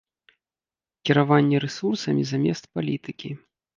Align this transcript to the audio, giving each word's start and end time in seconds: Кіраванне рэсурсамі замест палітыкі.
Кіраванне 1.09 1.57
рэсурсамі 1.65 2.23
замест 2.31 2.63
палітыкі. 2.79 3.29